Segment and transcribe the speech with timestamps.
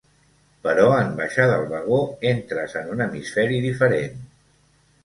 [0.67, 2.01] Però en baixar del vagó
[2.33, 4.23] entres en un hemisferi diferent.